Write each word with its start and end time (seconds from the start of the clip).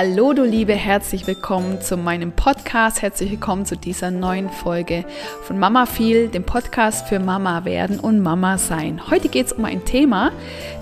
Hallo 0.00 0.32
du 0.32 0.44
Liebe, 0.44 0.74
herzlich 0.74 1.26
willkommen 1.26 1.80
zu 1.80 1.96
meinem 1.96 2.30
Podcast, 2.30 3.02
herzlich 3.02 3.32
willkommen 3.32 3.66
zu 3.66 3.76
dieser 3.76 4.12
neuen 4.12 4.48
Folge 4.48 5.04
von 5.42 5.58
Mama 5.58 5.86
viel, 5.86 6.28
dem 6.28 6.44
Podcast 6.44 7.08
für 7.08 7.18
Mama 7.18 7.64
werden 7.64 7.98
und 7.98 8.20
Mama 8.20 8.58
sein. 8.58 9.10
Heute 9.10 9.28
geht 9.28 9.46
es 9.46 9.52
um 9.54 9.64
ein 9.64 9.84
Thema, 9.84 10.30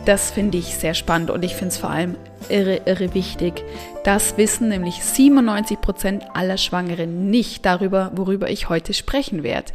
das 0.05 0.31
finde 0.31 0.59
ich 0.59 0.77
sehr 0.77 0.93
spannend 0.93 1.31
und 1.31 1.43
ich 1.47 1.55
finde 1.55 1.69
es 1.69 1.79
vor 1.79 1.89
allem 1.89 2.17
irre, 2.51 2.83
irre 2.85 3.15
wichtig. 3.15 3.65
Das 4.05 4.37
wissen 4.37 4.69
nämlich 4.69 5.03
97 5.03 5.81
Prozent 5.81 6.25
aller 6.35 6.59
Schwangeren 6.59 7.31
nicht 7.31 7.65
darüber, 7.65 8.13
worüber 8.15 8.51
ich 8.51 8.69
heute 8.69 8.93
sprechen 8.93 9.43
werde. 9.43 9.73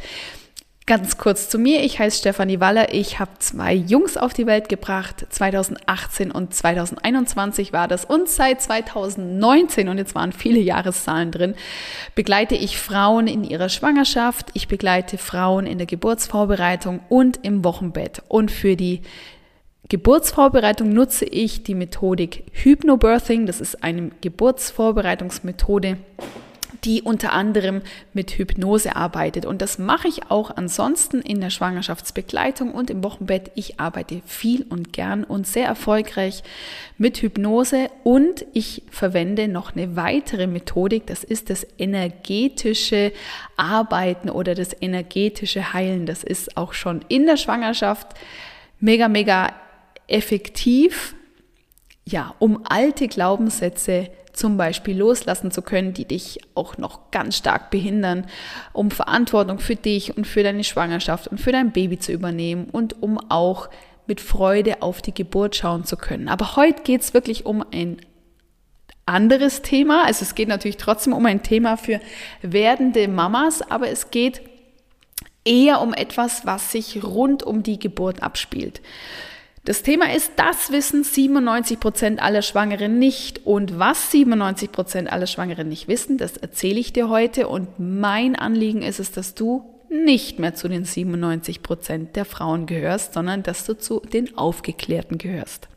Ganz 0.84 1.16
kurz 1.16 1.48
zu 1.48 1.60
mir, 1.60 1.84
ich 1.84 2.00
heiße 2.00 2.18
Stefanie 2.18 2.58
Waller, 2.58 2.92
ich 2.92 3.20
habe 3.20 3.30
zwei 3.38 3.72
Jungs 3.72 4.16
auf 4.16 4.34
die 4.34 4.46
Welt 4.46 4.68
gebracht, 4.68 5.24
2018 5.30 6.32
und 6.32 6.52
2021 6.52 7.72
war 7.72 7.86
das. 7.86 8.04
Und 8.04 8.28
seit 8.28 8.60
2019, 8.60 9.88
und 9.88 9.98
jetzt 9.98 10.16
waren 10.16 10.32
viele 10.32 10.58
Jahreszahlen 10.58 11.30
drin, 11.30 11.54
begleite 12.16 12.56
ich 12.56 12.78
Frauen 12.78 13.28
in 13.28 13.44
ihrer 13.44 13.68
Schwangerschaft, 13.68 14.50
ich 14.54 14.66
begleite 14.66 15.18
Frauen 15.18 15.66
in 15.66 15.78
der 15.78 15.86
Geburtsvorbereitung 15.86 16.98
und 17.08 17.38
im 17.44 17.62
Wochenbett. 17.62 18.20
Und 18.26 18.50
für 18.50 18.74
die 18.74 19.02
Geburtsvorbereitung 19.88 20.88
nutze 20.88 21.26
ich 21.26 21.62
die 21.62 21.76
Methodik 21.76 22.42
Hypnobirthing, 22.54 23.46
das 23.46 23.60
ist 23.60 23.84
eine 23.84 24.10
Geburtsvorbereitungsmethode, 24.20 25.98
die 26.84 27.02
unter 27.02 27.32
anderem 27.32 27.82
mit 28.12 28.32
Hypnose 28.32 28.96
arbeitet. 28.96 29.46
Und 29.46 29.62
das 29.62 29.78
mache 29.78 30.08
ich 30.08 30.30
auch 30.30 30.56
ansonsten 30.56 31.20
in 31.20 31.40
der 31.40 31.50
Schwangerschaftsbegleitung 31.50 32.72
und 32.72 32.90
im 32.90 33.04
Wochenbett. 33.04 33.50
Ich 33.54 33.78
arbeite 33.80 34.22
viel 34.26 34.66
und 34.68 34.92
gern 34.92 35.24
und 35.24 35.46
sehr 35.46 35.66
erfolgreich 35.66 36.42
mit 36.98 37.18
Hypnose 37.18 37.90
und 38.04 38.44
ich 38.52 38.82
verwende 38.90 39.48
noch 39.48 39.74
eine 39.74 39.96
weitere 39.96 40.46
Methodik. 40.46 41.06
Das 41.06 41.24
ist 41.24 41.50
das 41.50 41.66
energetische 41.78 43.12
Arbeiten 43.56 44.30
oder 44.30 44.54
das 44.54 44.74
energetische 44.80 45.72
Heilen. 45.72 46.06
Das 46.06 46.24
ist 46.24 46.56
auch 46.56 46.72
schon 46.72 47.04
in 47.08 47.26
der 47.26 47.36
Schwangerschaft 47.36 48.08
mega, 48.80 49.08
mega 49.08 49.52
effektiv, 50.06 51.14
ja, 52.04 52.34
um 52.38 52.62
alte 52.68 53.08
Glaubenssätze 53.08 54.10
zum 54.32 54.56
Beispiel 54.56 54.98
loslassen 54.98 55.50
zu 55.50 55.62
können, 55.62 55.92
die 55.92 56.06
dich 56.06 56.40
auch 56.54 56.78
noch 56.78 57.10
ganz 57.10 57.36
stark 57.36 57.70
behindern, 57.70 58.26
um 58.72 58.90
Verantwortung 58.90 59.58
für 59.58 59.76
dich 59.76 60.16
und 60.16 60.26
für 60.26 60.42
deine 60.42 60.64
Schwangerschaft 60.64 61.28
und 61.28 61.38
für 61.38 61.52
dein 61.52 61.72
Baby 61.72 61.98
zu 61.98 62.12
übernehmen 62.12 62.68
und 62.70 63.02
um 63.02 63.18
auch 63.30 63.68
mit 64.06 64.20
Freude 64.20 64.82
auf 64.82 65.02
die 65.02 65.14
Geburt 65.14 65.56
schauen 65.56 65.84
zu 65.84 65.96
können. 65.96 66.28
Aber 66.28 66.56
heute 66.56 66.82
geht 66.82 67.02
es 67.02 67.14
wirklich 67.14 67.46
um 67.46 67.64
ein 67.72 67.98
anderes 69.06 69.62
Thema. 69.62 70.04
Also 70.06 70.22
es 70.22 70.34
geht 70.34 70.48
natürlich 70.48 70.76
trotzdem 70.76 71.12
um 71.12 71.26
ein 71.26 71.42
Thema 71.42 71.76
für 71.76 72.00
werdende 72.40 73.08
Mamas, 73.08 73.62
aber 73.62 73.88
es 73.88 74.10
geht 74.10 74.42
eher 75.44 75.80
um 75.80 75.92
etwas, 75.92 76.46
was 76.46 76.72
sich 76.72 77.02
rund 77.02 77.42
um 77.42 77.62
die 77.62 77.78
Geburt 77.78 78.22
abspielt. 78.22 78.80
Das 79.64 79.84
Thema 79.84 80.12
ist, 80.12 80.32
das 80.36 80.72
wissen 80.72 81.04
97 81.04 81.78
Prozent 81.78 82.20
aller 82.20 82.42
Schwangeren 82.42 82.98
nicht. 82.98 83.46
Und 83.46 83.78
was 83.78 84.10
97 84.10 84.72
Prozent 84.72 85.12
aller 85.12 85.28
Schwangeren 85.28 85.68
nicht 85.68 85.86
wissen, 85.86 86.18
das 86.18 86.36
erzähle 86.36 86.80
ich 86.80 86.92
dir 86.92 87.08
heute. 87.08 87.46
Und 87.46 87.78
mein 87.78 88.34
Anliegen 88.34 88.82
ist 88.82 88.98
es, 88.98 89.12
dass 89.12 89.34
du 89.34 89.64
nicht 89.88 90.40
mehr 90.40 90.56
zu 90.56 90.68
den 90.68 90.84
97 90.84 91.62
Prozent 91.62 92.16
der 92.16 92.24
Frauen 92.24 92.66
gehörst, 92.66 93.14
sondern 93.14 93.44
dass 93.44 93.64
du 93.64 93.74
zu 93.74 94.00
den 94.00 94.36
Aufgeklärten 94.36 95.18
gehörst. 95.18 95.68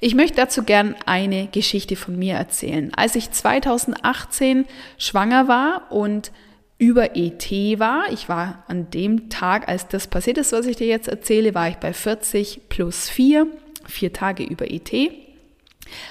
Ich 0.00 0.14
möchte 0.14 0.36
dazu 0.36 0.62
gern 0.62 0.96
eine 1.04 1.48
Geschichte 1.48 1.96
von 1.96 2.18
mir 2.18 2.34
erzählen. 2.34 2.94
Als 2.94 3.16
ich 3.16 3.30
2018 3.30 4.64
schwanger 4.96 5.46
war 5.46 5.92
und 5.92 6.32
über 6.78 7.16
ET 7.16 7.50
war. 7.78 8.10
Ich 8.10 8.28
war 8.28 8.64
an 8.66 8.90
dem 8.90 9.30
Tag, 9.30 9.68
als 9.68 9.88
das 9.88 10.08
passiert 10.08 10.38
ist, 10.38 10.52
was 10.52 10.66
ich 10.66 10.76
dir 10.76 10.86
jetzt 10.86 11.08
erzähle, 11.08 11.54
war 11.54 11.68
ich 11.68 11.76
bei 11.76 11.92
40 11.92 12.68
plus 12.68 13.08
4, 13.08 13.46
vier 13.86 14.12
Tage 14.12 14.44
über 14.44 14.70
ET, 14.70 14.92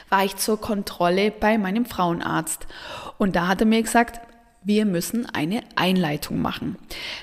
war 0.10 0.24
ich 0.24 0.36
zur 0.38 0.60
Kontrolle 0.60 1.32
bei 1.32 1.58
meinem 1.58 1.86
Frauenarzt. 1.86 2.68
Und 3.18 3.36
da 3.36 3.48
hat 3.48 3.62
er 3.62 3.68
mir 3.68 3.82
gesagt, 3.82 4.20
wir 4.66 4.85
müssen 4.85 5.28
eine 5.34 5.62
Einleitung 5.75 6.41
machen. 6.41 6.78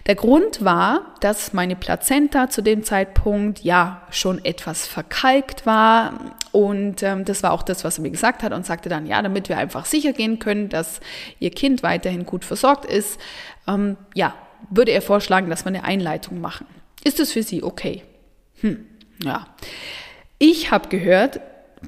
Der 0.06 0.14
Grund 0.14 0.64
war, 0.64 1.14
dass 1.20 1.52
meine 1.52 1.76
Plazenta 1.76 2.50
zu 2.50 2.62
dem 2.62 2.84
Zeitpunkt 2.84 3.60
ja 3.60 4.02
schon 4.10 4.44
etwas 4.44 4.86
verkalkt 4.86 5.66
war 5.66 6.36
und 6.52 7.02
ähm, 7.02 7.24
das 7.24 7.42
war 7.42 7.52
auch 7.52 7.62
das, 7.62 7.84
was 7.84 7.98
er 7.98 8.02
mir 8.02 8.10
gesagt 8.10 8.42
hat 8.42 8.52
und 8.52 8.66
sagte 8.66 8.88
dann, 8.88 9.06
ja, 9.06 9.22
damit 9.22 9.48
wir 9.48 9.58
einfach 9.58 9.86
sicher 9.86 10.12
gehen 10.12 10.38
können, 10.38 10.68
dass 10.68 11.00
ihr 11.38 11.50
Kind 11.50 11.82
weiterhin 11.82 12.26
gut 12.26 12.44
versorgt 12.44 12.84
ist, 12.84 13.18
ähm, 13.66 13.96
ja, 14.14 14.34
würde 14.68 14.92
er 14.92 15.02
vorschlagen, 15.02 15.48
dass 15.48 15.64
wir 15.64 15.68
eine 15.68 15.84
Einleitung 15.84 16.40
machen. 16.40 16.66
Ist 17.04 17.18
das 17.18 17.32
für 17.32 17.42
Sie 17.42 17.62
okay? 17.62 18.02
Hm, 18.60 18.86
ja. 19.24 19.46
Ich 20.38 20.70
habe 20.70 20.88
gehört, 20.88 21.40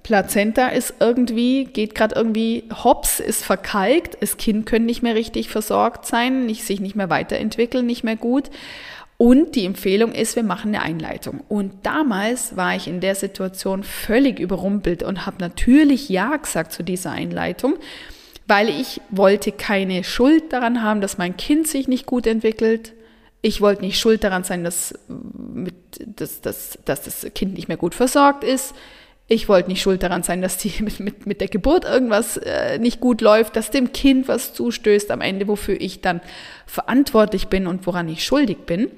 Plazenta 0.02 0.68
ist 0.68 0.94
irgendwie, 1.00 1.64
geht 1.64 1.94
gerade 1.94 2.14
irgendwie 2.14 2.64
hops, 2.82 3.20
ist 3.20 3.44
verkalkt, 3.44 4.16
das 4.20 4.36
Kind 4.38 4.64
können 4.64 4.86
nicht 4.86 5.02
mehr 5.02 5.14
richtig 5.14 5.50
versorgt 5.50 6.06
sein, 6.06 6.46
nicht, 6.46 6.64
sich 6.64 6.80
nicht 6.80 6.96
mehr 6.96 7.10
weiterentwickeln, 7.10 7.84
nicht 7.84 8.02
mehr 8.02 8.16
gut. 8.16 8.50
Und 9.18 9.54
die 9.54 9.66
Empfehlung 9.66 10.12
ist, 10.12 10.34
wir 10.34 10.42
machen 10.42 10.74
eine 10.74 10.82
Einleitung. 10.82 11.42
Und 11.48 11.72
damals 11.84 12.56
war 12.56 12.74
ich 12.74 12.88
in 12.88 13.00
der 13.00 13.14
Situation 13.14 13.84
völlig 13.84 14.40
überrumpelt 14.40 15.02
und 15.02 15.26
habe 15.26 15.36
natürlich 15.38 16.08
Ja 16.08 16.36
gesagt 16.36 16.72
zu 16.72 16.82
dieser 16.82 17.12
Einleitung, 17.12 17.74
weil 18.48 18.68
ich 18.68 19.00
wollte 19.10 19.52
keine 19.52 20.02
Schuld 20.02 20.52
daran 20.52 20.82
haben, 20.82 21.00
dass 21.00 21.18
mein 21.18 21.36
Kind 21.36 21.68
sich 21.68 21.86
nicht 21.86 22.06
gut 22.06 22.26
entwickelt. 22.26 22.94
Ich 23.42 23.60
wollte 23.60 23.82
nicht 23.82 24.00
schuld 24.00 24.24
daran 24.24 24.42
sein, 24.42 24.64
dass, 24.64 24.98
mit, 25.08 25.74
dass, 26.04 26.40
dass, 26.40 26.78
dass 26.84 27.02
das 27.02 27.26
Kind 27.34 27.54
nicht 27.54 27.68
mehr 27.68 27.76
gut 27.76 27.94
versorgt 27.94 28.42
ist. 28.42 28.74
Ich 29.28 29.48
wollte 29.48 29.70
nicht 29.70 29.80
schuld 29.80 30.02
daran 30.02 30.22
sein, 30.22 30.42
dass 30.42 30.58
die 30.58 30.72
mit, 30.82 31.00
mit, 31.00 31.26
mit 31.26 31.40
der 31.40 31.48
Geburt 31.48 31.84
irgendwas 31.84 32.36
äh, 32.36 32.78
nicht 32.78 33.00
gut 33.00 33.20
läuft, 33.20 33.56
dass 33.56 33.70
dem 33.70 33.92
Kind 33.92 34.28
was 34.28 34.52
zustößt 34.54 35.10
am 35.10 35.20
Ende, 35.20 35.48
wofür 35.48 35.80
ich 35.80 36.00
dann 36.00 36.20
verantwortlich 36.66 37.48
bin 37.48 37.66
und 37.66 37.86
woran 37.86 38.08
ich 38.08 38.24
schuldig 38.24 38.66
bin. 38.66 38.90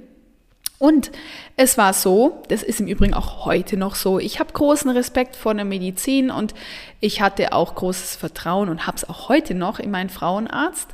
Und 0.78 1.12
es 1.56 1.78
war 1.78 1.92
so, 1.92 2.42
das 2.48 2.62
ist 2.62 2.80
im 2.80 2.88
Übrigen 2.88 3.14
auch 3.14 3.46
heute 3.46 3.76
noch 3.76 3.94
so, 3.94 4.18
ich 4.18 4.40
habe 4.40 4.52
großen 4.52 4.90
Respekt 4.90 5.36
vor 5.36 5.54
der 5.54 5.64
Medizin 5.64 6.30
und 6.30 6.52
ich 7.00 7.20
hatte 7.20 7.52
auch 7.52 7.74
großes 7.76 8.16
Vertrauen 8.16 8.68
und 8.68 8.86
habe 8.86 8.96
es 8.96 9.08
auch 9.08 9.28
heute 9.28 9.54
noch 9.54 9.78
in 9.78 9.90
meinen 9.90 10.10
Frauenarzt 10.10 10.88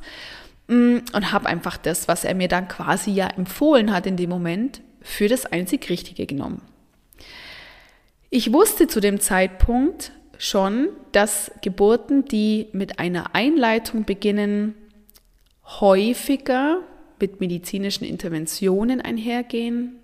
mm, 0.68 0.98
und 1.12 1.32
habe 1.32 1.46
einfach 1.46 1.76
das, 1.76 2.08
was 2.08 2.24
er 2.24 2.34
mir 2.34 2.48
dann 2.48 2.68
quasi 2.68 3.10
ja 3.10 3.26
empfohlen 3.28 3.92
hat 3.92 4.06
in 4.06 4.16
dem 4.16 4.30
Moment, 4.30 4.82
für 5.00 5.28
das 5.28 5.46
einzig 5.46 5.88
Richtige 5.88 6.26
genommen. 6.26 6.60
Ich 8.32 8.52
wusste 8.52 8.86
zu 8.86 9.00
dem 9.00 9.18
Zeitpunkt 9.18 10.12
schon, 10.38 10.88
dass 11.10 11.50
Geburten, 11.62 12.24
die 12.24 12.68
mit 12.72 13.00
einer 13.00 13.34
Einleitung 13.34 14.04
beginnen, 14.04 14.76
häufiger 15.80 16.78
mit 17.20 17.40
medizinischen 17.40 18.04
Interventionen 18.04 19.00
einhergehen, 19.00 19.96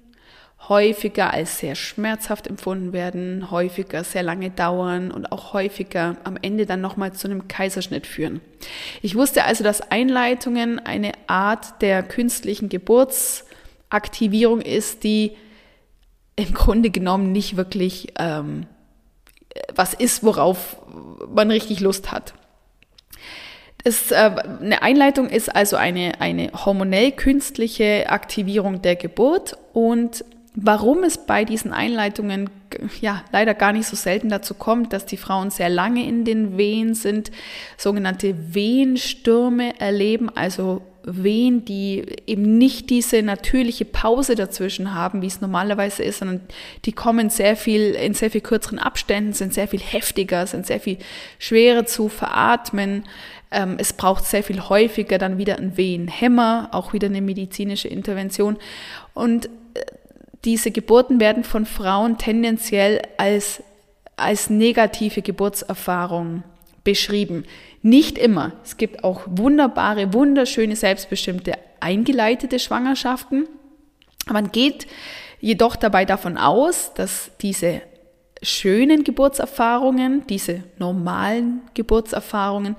häufiger 0.68 1.32
als 1.32 1.60
sehr 1.60 1.76
schmerzhaft 1.76 2.48
empfunden 2.48 2.92
werden, 2.92 3.52
häufiger 3.52 4.02
sehr 4.02 4.24
lange 4.24 4.50
dauern 4.50 5.12
und 5.12 5.30
auch 5.30 5.52
häufiger 5.52 6.16
am 6.24 6.36
Ende 6.42 6.66
dann 6.66 6.80
nochmal 6.80 7.12
zu 7.12 7.28
einem 7.28 7.46
Kaiserschnitt 7.46 8.08
führen. 8.08 8.40
Ich 9.02 9.14
wusste 9.14 9.44
also, 9.44 9.62
dass 9.62 9.92
Einleitungen 9.92 10.80
eine 10.80 11.12
Art 11.28 11.80
der 11.80 12.02
künstlichen 12.02 12.68
Geburtsaktivierung 12.70 14.62
ist, 14.62 15.04
die 15.04 15.36
im 16.36 16.52
Grunde 16.52 16.90
genommen 16.90 17.32
nicht 17.32 17.56
wirklich 17.56 18.12
ähm, 18.18 18.66
was 19.74 19.94
ist, 19.94 20.22
worauf 20.22 20.76
man 21.28 21.50
richtig 21.50 21.80
Lust 21.80 22.12
hat. 22.12 22.34
Es, 23.84 24.10
äh, 24.10 24.30
eine 24.60 24.82
Einleitung 24.82 25.28
ist 25.28 25.54
also 25.54 25.76
eine, 25.76 26.20
eine 26.20 26.50
hormonell 26.52 27.12
künstliche 27.12 28.10
Aktivierung 28.10 28.82
der 28.82 28.96
Geburt 28.96 29.56
und 29.72 30.24
warum 30.54 31.04
es 31.04 31.18
bei 31.18 31.44
diesen 31.44 31.72
Einleitungen 31.72 32.50
ja 33.00 33.22
leider 33.30 33.54
gar 33.54 33.72
nicht 33.72 33.86
so 33.86 33.94
selten 33.94 34.28
dazu 34.28 34.54
kommt, 34.54 34.92
dass 34.92 35.06
die 35.06 35.16
Frauen 35.16 35.50
sehr 35.50 35.68
lange 35.68 36.06
in 36.06 36.24
den 36.24 36.56
Wehen 36.56 36.94
sind, 36.94 37.30
sogenannte 37.76 38.54
Wehenstürme 38.54 39.78
erleben, 39.78 40.30
also 40.34 40.82
Wehen, 41.08 41.64
die 41.64 42.04
eben 42.26 42.58
nicht 42.58 42.90
diese 42.90 43.22
natürliche 43.22 43.84
Pause 43.84 44.34
dazwischen 44.34 44.92
haben, 44.92 45.22
wie 45.22 45.28
es 45.28 45.40
normalerweise 45.40 46.02
ist, 46.02 46.18
sondern 46.18 46.40
die 46.84 46.90
kommen 46.90 47.30
sehr 47.30 47.56
viel 47.56 47.92
in 47.92 48.12
sehr 48.12 48.30
viel 48.30 48.40
kürzeren 48.40 48.80
Abständen, 48.80 49.32
sind 49.32 49.54
sehr 49.54 49.68
viel 49.68 49.80
heftiger, 49.80 50.48
sind 50.48 50.66
sehr 50.66 50.80
viel 50.80 50.98
schwerer 51.38 51.86
zu 51.86 52.08
veratmen. 52.08 53.04
Ähm, 53.52 53.76
es 53.78 53.92
braucht 53.92 54.26
sehr 54.26 54.42
viel 54.42 54.60
häufiger 54.68 55.18
dann 55.18 55.38
wieder 55.38 55.58
einen 55.58 55.76
Wehenhemmer, 55.76 56.70
auch 56.72 56.92
wieder 56.92 57.06
eine 57.06 57.22
medizinische 57.22 57.86
Intervention. 57.86 58.56
Und 59.14 59.46
äh, 59.46 59.82
diese 60.44 60.72
Geburten 60.72 61.20
werden 61.20 61.44
von 61.44 61.66
Frauen 61.66 62.18
tendenziell 62.18 63.00
als, 63.16 63.62
als 64.16 64.50
negative 64.50 65.22
Geburtserfahrung 65.22 66.42
beschrieben. 66.86 67.44
Nicht 67.82 68.16
immer. 68.16 68.52
Es 68.64 68.78
gibt 68.78 69.04
auch 69.04 69.22
wunderbare, 69.26 70.14
wunderschöne, 70.14 70.74
selbstbestimmte, 70.74 71.52
eingeleitete 71.80 72.58
Schwangerschaften. 72.58 73.46
Man 74.32 74.50
geht 74.50 74.86
jedoch 75.40 75.76
dabei 75.76 76.06
davon 76.06 76.38
aus, 76.38 76.94
dass 76.94 77.32
diese 77.42 77.82
schönen 78.42 79.04
Geburtserfahrungen, 79.04 80.26
diese 80.28 80.62
normalen 80.78 81.60
Geburtserfahrungen, 81.74 82.76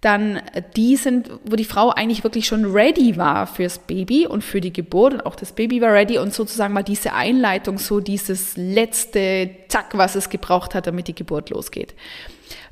dann 0.00 0.40
die 0.76 0.96
sind, 0.96 1.28
wo 1.44 1.56
die 1.56 1.64
Frau 1.64 1.90
eigentlich 1.90 2.22
wirklich 2.22 2.46
schon 2.46 2.64
ready 2.64 3.16
war 3.16 3.46
fürs 3.48 3.80
Baby 3.80 4.26
und 4.26 4.44
für 4.44 4.60
die 4.60 4.72
Geburt 4.72 5.14
und 5.14 5.26
auch 5.26 5.34
das 5.34 5.52
Baby 5.52 5.80
war 5.80 5.92
ready 5.92 6.18
und 6.18 6.32
sozusagen 6.32 6.72
mal 6.72 6.84
diese 6.84 7.14
Einleitung, 7.14 7.78
so 7.78 7.98
dieses 7.98 8.56
letzte 8.56 9.50
Zack, 9.66 9.98
was 9.98 10.14
es 10.14 10.30
gebraucht 10.30 10.74
hat, 10.76 10.86
damit 10.86 11.08
die 11.08 11.16
Geburt 11.16 11.50
losgeht. 11.50 11.94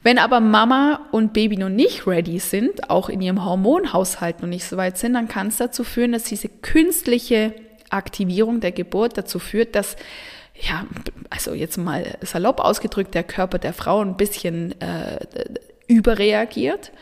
Wenn 0.07 0.21
aber 0.21 0.39
Mama 0.39 1.01
und 1.11 1.33
Baby 1.33 1.57
noch 1.57 1.69
nicht 1.69 2.07
ready 2.07 2.39
sind, 2.39 2.91
auch 2.91 3.09
in 3.09 3.21
ihrem 3.21 3.45
Hormonhaushalt 3.45 4.41
noch 4.41 4.49
nicht 4.49 4.65
so 4.65 4.77
weit 4.77 4.99
sind, 4.99 5.15
dann 5.15 5.27
kann 5.27 5.49
es 5.49 5.57
dazu 5.57 5.83
führen, 5.83 6.13
dass 6.13 6.23
diese 6.23 6.49
künstliche 6.49 7.53
Aktivierung 7.91 8.61
der 8.61 8.71
Geburt 8.71 9.19
dazu 9.19 9.41
führt, 9.41 9.75
dass 9.75 9.97
ja, 10.55 10.87
also 11.29 11.55
jetzt 11.55 11.77
mal 11.77 12.19
salopp 12.21 12.61
ausgedrückt, 12.61 13.17
der 13.17 13.25
Körper 13.25 13.59
der 13.59 13.73
Frau 13.73 14.01
ein 14.01 14.17
bisschen 14.17 14.81
äh, 14.81 15.19
überreagiert, 15.89 16.93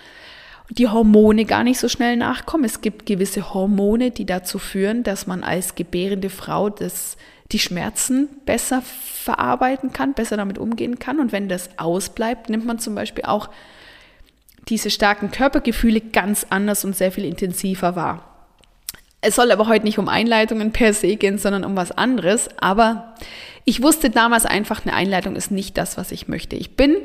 die 0.71 0.89
Hormone 0.89 1.45
gar 1.45 1.63
nicht 1.63 1.81
so 1.81 1.91
schnell 1.91 2.17
nachkommen. 2.17 2.65
Es 2.65 2.81
gibt 2.81 3.05
gewisse 3.05 3.53
Hormone, 3.53 4.13
die 4.13 4.25
dazu 4.25 4.59
führen, 4.59 5.03
dass 5.03 5.27
man 5.27 5.45
als 5.45 5.75
gebärende 5.75 6.31
Frau 6.31 6.71
das, 6.71 7.19
die 7.55 7.61
Schmerzen 7.61 8.29
besser 8.45 8.83
verarbeiten 8.83 9.93
kann, 9.93 10.13
besser 10.13 10.37
damit 10.37 10.59
umgehen 10.59 10.99
kann. 10.99 11.21
Und 11.21 11.31
wenn 11.31 11.49
das 11.49 11.79
ausbleibt, 11.79 12.51
nimmt 12.51 12.67
man 12.67 12.81
zum 12.81 12.97
Beispiel 12.97 13.25
auch 13.25 13.49
diese 14.69 14.91
starken 14.91 15.31
Körpergefühle 15.31 16.01
ganz 16.01 16.47
anders 16.51 16.85
und 16.85 16.97
sehr 16.97 17.13
viel 17.13 17.25
intensiver 17.25 17.95
wahr. 17.95 18.34
Es 19.25 19.37
soll 19.37 19.51
aber 19.51 19.69
heute 19.69 19.85
nicht 19.85 19.99
um 19.99 20.09
Einleitungen 20.09 20.71
per 20.73 20.93
se 20.93 21.17
gehen, 21.17 21.39
sondern 21.39 21.65
um 21.65 21.77
was 21.77 21.93
anderes. 21.93 22.49
Aber 22.59 23.15
ich 23.65 23.83
wusste 23.83 24.11
damals 24.11 24.45
einfach, 24.45 24.85
eine 24.85 24.95
Einleitung 24.95 25.35
ist 25.35 25.51
nicht 25.51 25.79
das, 25.79 25.97
was 25.97 26.13
ich 26.13 26.29
möchte. 26.29 26.57
Ich 26.57 26.77
bin 26.77 26.97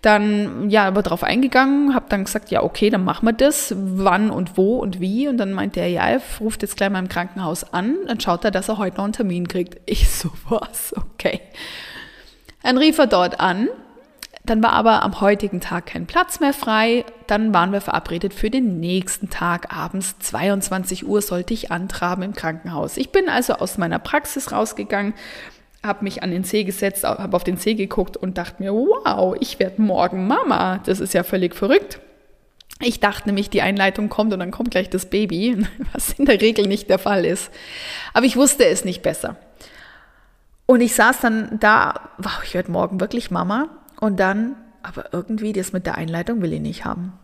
dann 0.00 0.68
ja 0.68 0.84
aber 0.84 1.02
drauf 1.02 1.22
eingegangen, 1.22 1.94
habe 1.94 2.06
dann 2.08 2.24
gesagt, 2.24 2.50
ja 2.50 2.64
okay, 2.64 2.90
dann 2.90 3.04
machen 3.04 3.26
wir 3.28 3.32
das, 3.32 3.72
wann 3.76 4.30
und 4.30 4.56
wo 4.56 4.78
und 4.78 4.98
wie. 4.98 5.28
Und 5.28 5.36
dann 5.36 5.52
meinte 5.52 5.78
er, 5.78 5.86
ja, 5.86 6.08
er 6.08 6.20
ruft 6.40 6.62
jetzt 6.62 6.76
gleich 6.76 6.90
mal 6.90 6.98
im 6.98 7.08
Krankenhaus 7.08 7.72
an, 7.72 7.96
dann 8.08 8.18
schaut 8.18 8.44
er, 8.44 8.50
dass 8.50 8.68
er 8.68 8.78
heute 8.78 8.96
noch 8.96 9.04
einen 9.04 9.12
Termin 9.12 9.46
kriegt. 9.46 9.80
Ich 9.86 10.10
so 10.10 10.30
was, 10.48 10.94
okay. 10.96 11.40
Dann 12.64 12.76
rief 12.76 12.98
er 12.98 13.06
dort 13.06 13.38
an 13.38 13.68
dann 14.44 14.62
war 14.62 14.72
aber 14.72 15.02
am 15.02 15.20
heutigen 15.20 15.60
Tag 15.60 15.86
kein 15.86 16.06
Platz 16.06 16.40
mehr 16.40 16.52
frei. 16.52 17.04
Dann 17.32 17.54
waren 17.54 17.72
wir 17.72 17.80
verabredet 17.80 18.34
für 18.34 18.50
den 18.50 18.78
nächsten 18.78 19.30
Tag. 19.30 19.74
Abends 19.74 20.18
22 20.18 21.06
Uhr 21.06 21.22
sollte 21.22 21.54
ich 21.54 21.72
antraben 21.72 22.22
im 22.22 22.34
Krankenhaus. 22.34 22.98
Ich 22.98 23.08
bin 23.08 23.30
also 23.30 23.54
aus 23.54 23.78
meiner 23.78 23.98
Praxis 23.98 24.52
rausgegangen, 24.52 25.14
habe 25.82 26.04
mich 26.04 26.22
an 26.22 26.30
den 26.30 26.44
See 26.44 26.64
gesetzt, 26.64 27.04
habe 27.04 27.34
auf 27.34 27.42
den 27.42 27.56
See 27.56 27.72
geguckt 27.72 28.18
und 28.18 28.36
dachte 28.36 28.62
mir, 28.62 28.74
wow, 28.74 29.34
ich 29.40 29.58
werde 29.58 29.80
morgen 29.80 30.26
Mama. 30.26 30.82
Das 30.84 31.00
ist 31.00 31.14
ja 31.14 31.22
völlig 31.22 31.54
verrückt. 31.54 32.00
Ich 32.80 33.00
dachte 33.00 33.30
nämlich, 33.30 33.48
die 33.48 33.62
Einleitung 33.62 34.10
kommt 34.10 34.34
und 34.34 34.40
dann 34.40 34.50
kommt 34.50 34.70
gleich 34.70 34.90
das 34.90 35.06
Baby, 35.06 35.66
was 35.94 36.12
in 36.12 36.26
der 36.26 36.38
Regel 36.38 36.66
nicht 36.66 36.90
der 36.90 36.98
Fall 36.98 37.24
ist. 37.24 37.50
Aber 38.12 38.26
ich 38.26 38.36
wusste 38.36 38.66
es 38.66 38.84
nicht 38.84 39.00
besser. 39.00 39.36
Und 40.66 40.82
ich 40.82 40.94
saß 40.94 41.20
dann 41.20 41.58
da, 41.60 42.10
wow, 42.18 42.42
ich 42.44 42.52
werde 42.52 42.70
morgen 42.70 43.00
wirklich 43.00 43.30
Mama. 43.30 43.70
Und 44.00 44.20
dann, 44.20 44.54
aber 44.82 45.14
irgendwie 45.14 45.54
das 45.54 45.72
mit 45.72 45.86
der 45.86 45.94
Einleitung 45.94 46.42
will 46.42 46.52
ich 46.52 46.60
nicht 46.60 46.84
haben. 46.84 47.14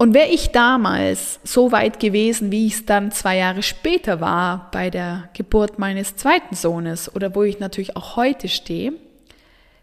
Und 0.00 0.14
wäre 0.14 0.28
ich 0.28 0.52
damals 0.52 1.40
so 1.42 1.72
weit 1.72 1.98
gewesen, 1.98 2.52
wie 2.52 2.68
ich 2.68 2.74
es 2.74 2.86
dann 2.86 3.10
zwei 3.10 3.36
Jahre 3.36 3.64
später 3.64 4.20
war, 4.20 4.70
bei 4.70 4.90
der 4.90 5.28
Geburt 5.34 5.80
meines 5.80 6.14
zweiten 6.14 6.54
Sohnes 6.54 7.12
oder 7.14 7.34
wo 7.34 7.42
ich 7.42 7.58
natürlich 7.58 7.96
auch 7.96 8.14
heute 8.14 8.48
stehe, 8.48 8.92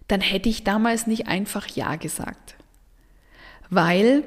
dann 0.07 0.21
hätte 0.21 0.47
ich 0.47 0.63
damals 0.63 1.05
nicht 1.05 1.27
einfach 1.27 1.67
Ja 1.67 1.97
gesagt. 1.97 2.55
Weil 3.69 4.23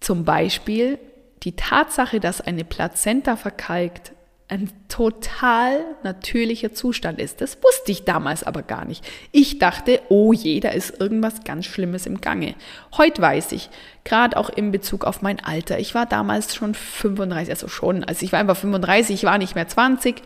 zum 0.00 0.24
Beispiel 0.24 0.98
die 1.42 1.56
Tatsache, 1.56 2.20
dass 2.20 2.42
eine 2.42 2.64
Plazenta 2.64 3.36
verkalkt, 3.36 4.12
ein 4.52 4.70
total 4.88 5.82
natürlicher 6.02 6.74
Zustand 6.74 7.18
ist. 7.18 7.40
Das 7.40 7.56
wusste 7.62 7.90
ich 7.90 8.04
damals 8.04 8.44
aber 8.44 8.62
gar 8.62 8.84
nicht. 8.84 9.02
Ich 9.32 9.58
dachte, 9.58 10.02
oh 10.10 10.34
je, 10.34 10.60
da 10.60 10.68
ist 10.68 11.00
irgendwas 11.00 11.42
ganz 11.44 11.64
Schlimmes 11.64 12.04
im 12.04 12.20
Gange. 12.20 12.54
Heute 12.98 13.22
weiß 13.22 13.52
ich, 13.52 13.70
gerade 14.04 14.36
auch 14.36 14.50
in 14.50 14.70
Bezug 14.70 15.06
auf 15.06 15.22
mein 15.22 15.42
Alter. 15.42 15.78
Ich 15.78 15.94
war 15.94 16.04
damals 16.04 16.54
schon 16.54 16.74
35, 16.74 17.48
also 17.48 17.68
schon, 17.68 18.04
also 18.04 18.26
ich 18.26 18.32
war 18.32 18.40
einfach 18.40 18.58
35, 18.58 19.14
ich 19.14 19.24
war 19.24 19.38
nicht 19.38 19.54
mehr 19.54 19.68
20. 19.68 20.20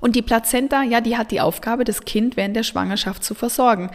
Und 0.00 0.14
die 0.14 0.22
Plazenta, 0.22 0.84
ja, 0.84 1.00
die 1.00 1.16
hat 1.16 1.32
die 1.32 1.40
Aufgabe, 1.40 1.82
das 1.82 2.04
Kind 2.04 2.36
während 2.36 2.54
der 2.54 2.62
Schwangerschaft 2.62 3.24
zu 3.24 3.34
versorgen. 3.34 3.90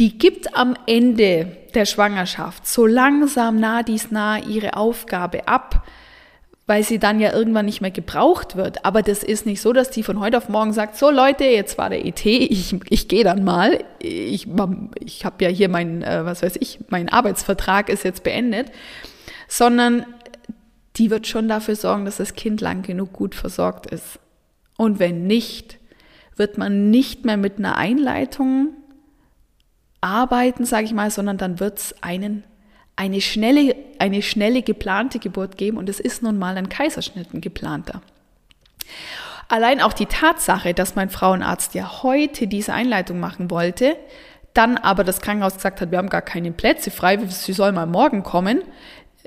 Die 0.00 0.18
gibt 0.18 0.56
am 0.56 0.74
Ende 0.86 1.56
der 1.74 1.84
Schwangerschaft 1.84 2.66
so 2.66 2.84
langsam 2.84 3.60
nah 3.60 3.84
dies 3.84 4.10
nah 4.10 4.38
ihre 4.38 4.76
Aufgabe 4.76 5.46
ab 5.46 5.86
weil 6.68 6.84
sie 6.84 6.98
dann 6.98 7.18
ja 7.18 7.32
irgendwann 7.32 7.64
nicht 7.64 7.80
mehr 7.80 7.90
gebraucht 7.90 8.54
wird. 8.54 8.84
Aber 8.84 9.00
das 9.00 9.22
ist 9.22 9.46
nicht 9.46 9.62
so, 9.62 9.72
dass 9.72 9.88
die 9.88 10.02
von 10.02 10.20
heute 10.20 10.36
auf 10.36 10.50
morgen 10.50 10.74
sagt, 10.74 10.98
so 10.98 11.10
Leute, 11.10 11.44
jetzt 11.44 11.78
war 11.78 11.88
der 11.88 12.04
ET, 12.04 12.26
ich, 12.26 12.76
ich 12.90 13.08
gehe 13.08 13.24
dann 13.24 13.42
mal. 13.42 13.82
Ich, 14.00 14.46
ich 15.02 15.24
habe 15.24 15.44
ja 15.44 15.50
hier 15.50 15.70
mein, 15.70 16.02
äh, 16.02 16.26
was 16.26 16.42
weiß 16.42 16.56
ich, 16.60 16.78
mein 16.90 17.08
Arbeitsvertrag 17.08 17.88
ist 17.88 18.04
jetzt 18.04 18.22
beendet. 18.22 18.70
Sondern 19.48 20.04
die 20.96 21.10
wird 21.10 21.26
schon 21.26 21.48
dafür 21.48 21.74
sorgen, 21.74 22.04
dass 22.04 22.18
das 22.18 22.34
Kind 22.34 22.60
lang 22.60 22.82
genug 22.82 23.14
gut 23.14 23.34
versorgt 23.34 23.86
ist. 23.86 24.18
Und 24.76 24.98
wenn 24.98 25.26
nicht, 25.26 25.78
wird 26.36 26.58
man 26.58 26.90
nicht 26.90 27.24
mehr 27.24 27.38
mit 27.38 27.56
einer 27.56 27.78
Einleitung 27.78 28.74
arbeiten, 30.02 30.66
sage 30.66 30.84
ich 30.84 30.92
mal, 30.92 31.10
sondern 31.10 31.38
dann 31.38 31.60
wird 31.60 31.78
es 31.78 32.02
einen 32.02 32.44
eine 32.98 33.20
schnelle, 33.20 33.76
eine 34.00 34.22
schnelle 34.22 34.62
geplante 34.62 35.20
Geburt 35.20 35.56
geben 35.56 35.78
und 35.78 35.88
es 35.88 36.00
ist 36.00 36.20
nun 36.20 36.36
mal 36.36 36.58
ein 36.58 36.68
Kaiserschnitt, 36.68 37.32
ein 37.32 37.40
geplanter. 37.40 38.02
Allein 39.46 39.80
auch 39.80 39.92
die 39.92 40.06
Tatsache, 40.06 40.74
dass 40.74 40.96
mein 40.96 41.08
Frauenarzt 41.08 41.74
ja 41.74 42.02
heute 42.02 42.48
diese 42.48 42.74
Einleitung 42.74 43.20
machen 43.20 43.52
wollte, 43.52 43.96
dann 44.52 44.76
aber 44.76 45.04
das 45.04 45.20
Krankenhaus 45.20 45.54
gesagt 45.54 45.80
hat, 45.80 45.92
wir 45.92 45.98
haben 45.98 46.08
gar 46.08 46.22
keine 46.22 46.50
Plätze 46.50 46.90
frei, 46.90 47.18
sie 47.28 47.52
soll 47.52 47.70
mal 47.70 47.86
morgen 47.86 48.24
kommen. 48.24 48.62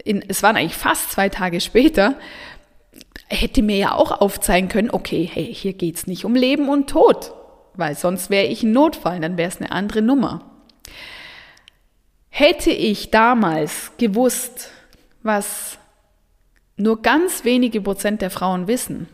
In, 0.03 0.21
es 0.27 0.43
waren 0.43 0.57
eigentlich 0.57 0.75
fast 0.75 1.11
zwei 1.11 1.29
Tage 1.29 1.61
später, 1.61 2.15
hätte 3.29 3.61
mir 3.61 3.77
ja 3.77 3.95
auch 3.95 4.19
aufzeigen 4.19 4.67
können, 4.67 4.91
okay, 4.91 5.29
hey, 5.31 5.45
hier 5.53 5.73
geht's 5.73 6.07
nicht 6.07 6.25
um 6.25 6.35
Leben 6.35 6.67
und 6.67 6.89
Tod, 6.89 7.33
weil 7.75 7.95
sonst 7.95 8.29
wäre 8.29 8.47
ich 8.47 8.63
ein 8.63 8.73
Notfall, 8.73 9.21
dann 9.21 9.37
wäre 9.37 9.47
es 9.47 9.61
eine 9.61 9.71
andere 9.71 10.01
Nummer. 10.01 10.41
Hätte 12.41 12.71
ich 12.71 13.11
damals 13.11 13.91
gewusst, 13.99 14.71
was 15.21 15.77
nur 16.75 17.03
ganz 17.03 17.45
wenige 17.45 17.81
Prozent 17.81 18.23
der 18.23 18.31
Frauen 18.31 18.65
wissen, 18.65 19.07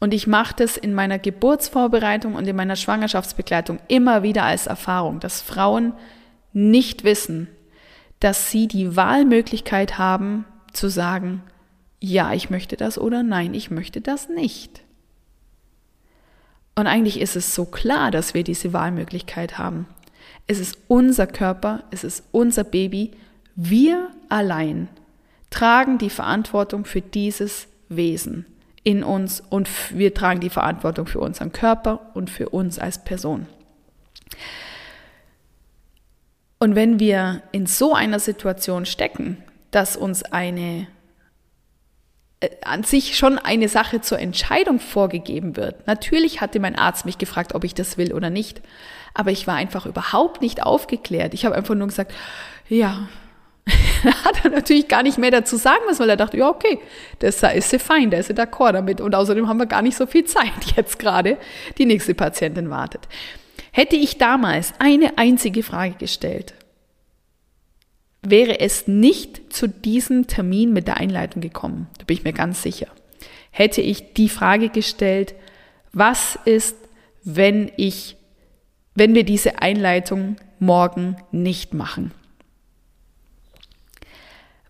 und 0.00 0.12
ich 0.12 0.26
mache 0.26 0.56
das 0.56 0.76
in 0.76 0.92
meiner 0.92 1.20
Geburtsvorbereitung 1.20 2.34
und 2.34 2.48
in 2.48 2.56
meiner 2.56 2.74
Schwangerschaftsbegleitung 2.74 3.78
immer 3.86 4.24
wieder 4.24 4.42
als 4.42 4.66
Erfahrung, 4.66 5.20
dass 5.20 5.42
Frauen 5.42 5.92
nicht 6.52 7.04
wissen, 7.04 7.46
dass 8.18 8.50
sie 8.50 8.66
die 8.66 8.96
Wahlmöglichkeit 8.96 9.96
haben 9.96 10.44
zu 10.72 10.88
sagen, 10.88 11.44
ja, 12.00 12.32
ich 12.32 12.50
möchte 12.50 12.76
das 12.76 12.98
oder 12.98 13.22
nein, 13.22 13.54
ich 13.54 13.70
möchte 13.70 14.00
das 14.00 14.28
nicht. 14.28 14.82
Und 16.74 16.88
eigentlich 16.88 17.20
ist 17.20 17.36
es 17.36 17.54
so 17.54 17.64
klar, 17.64 18.10
dass 18.10 18.34
wir 18.34 18.42
diese 18.42 18.72
Wahlmöglichkeit 18.72 19.56
haben. 19.56 19.86
Es 20.46 20.58
ist 20.58 20.78
unser 20.88 21.26
Körper, 21.26 21.84
es 21.90 22.04
ist 22.04 22.24
unser 22.32 22.64
Baby. 22.64 23.12
Wir 23.54 24.10
allein 24.28 24.88
tragen 25.50 25.98
die 25.98 26.10
Verantwortung 26.10 26.84
für 26.84 27.00
dieses 27.00 27.68
Wesen 27.88 28.46
in 28.84 29.02
uns 29.02 29.42
und 29.50 29.68
wir 29.90 30.14
tragen 30.14 30.40
die 30.40 30.50
Verantwortung 30.50 31.06
für 31.06 31.18
unseren 31.18 31.52
Körper 31.52 32.10
und 32.14 32.30
für 32.30 32.50
uns 32.50 32.78
als 32.78 33.02
Person. 33.02 33.46
Und 36.58 36.74
wenn 36.74 37.00
wir 37.00 37.42
in 37.52 37.66
so 37.66 37.94
einer 37.94 38.20
Situation 38.20 38.86
stecken, 38.86 39.42
dass 39.70 39.96
uns 39.96 40.22
eine 40.22 40.86
äh, 42.40 42.50
an 42.62 42.82
sich 42.82 43.16
schon 43.16 43.38
eine 43.38 43.68
Sache 43.68 44.00
zur 44.00 44.18
Entscheidung 44.18 44.78
vorgegeben 44.78 45.56
wird. 45.56 45.86
Natürlich 45.86 46.40
hatte 46.40 46.60
mein 46.60 46.76
Arzt 46.76 47.06
mich 47.06 47.18
gefragt, 47.18 47.54
ob 47.54 47.64
ich 47.64 47.74
das 47.74 47.98
will 47.98 48.12
oder 48.12 48.30
nicht 48.30 48.60
aber 49.16 49.30
ich 49.30 49.46
war 49.46 49.54
einfach 49.54 49.86
überhaupt 49.86 50.42
nicht 50.42 50.62
aufgeklärt. 50.62 51.34
Ich 51.34 51.44
habe 51.44 51.54
einfach 51.54 51.74
nur 51.74 51.88
gesagt, 51.88 52.12
ja, 52.68 53.08
hat 54.24 54.44
er 54.44 54.50
natürlich 54.50 54.88
gar 54.88 55.02
nicht 55.02 55.18
mehr 55.18 55.30
dazu 55.30 55.56
sagen 55.56 55.84
müssen, 55.86 56.00
weil 56.00 56.10
er 56.10 56.16
dachte, 56.16 56.36
ja, 56.36 56.48
okay, 56.48 56.78
das 57.18 57.42
ist 57.42 57.70
sie 57.70 57.78
fein, 57.78 58.10
der 58.10 58.20
ist 58.20 58.30
d'accord 58.30 58.72
damit. 58.72 59.00
Und 59.00 59.14
außerdem 59.14 59.48
haben 59.48 59.58
wir 59.58 59.66
gar 59.66 59.82
nicht 59.82 59.96
so 59.96 60.06
viel 60.06 60.24
Zeit 60.26 60.76
jetzt 60.76 60.98
gerade. 60.98 61.38
Die 61.78 61.86
nächste 61.86 62.14
Patientin 62.14 62.70
wartet. 62.70 63.08
Hätte 63.72 63.96
ich 63.96 64.18
damals 64.18 64.74
eine 64.78 65.18
einzige 65.18 65.62
Frage 65.62 65.94
gestellt, 65.98 66.54
wäre 68.22 68.60
es 68.60 68.86
nicht 68.86 69.52
zu 69.52 69.68
diesem 69.68 70.26
Termin 70.26 70.72
mit 70.72 70.88
der 70.88 70.96
Einleitung 70.96 71.42
gekommen. 71.42 71.88
Da 71.98 72.04
bin 72.04 72.16
ich 72.16 72.24
mir 72.24 72.32
ganz 72.32 72.62
sicher. 72.62 72.88
Hätte 73.50 73.80
ich 73.80 74.14
die 74.14 74.28
Frage 74.28 74.68
gestellt, 74.68 75.34
was 75.92 76.38
ist, 76.44 76.76
wenn 77.22 77.70
ich, 77.76 78.15
wenn 78.96 79.14
wir 79.14 79.24
diese 79.24 79.62
Einleitung 79.62 80.36
morgen 80.58 81.16
nicht 81.30 81.74
machen? 81.74 82.12